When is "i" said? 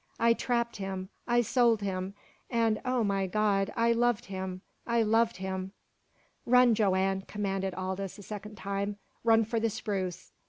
0.19-0.33, 1.27-1.41, 3.77-3.91, 4.87-5.03